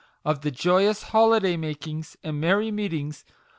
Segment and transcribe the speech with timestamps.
[0.25, 3.23] of the joyous holiday makings and merry meetings